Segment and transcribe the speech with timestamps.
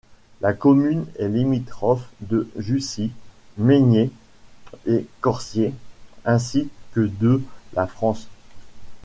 [0.41, 3.11] La commune est limitrophe de Jussy,
[3.59, 4.09] Meinier
[4.87, 5.75] et Corsier,
[6.25, 7.39] ainsi que de
[7.73, 8.27] la France.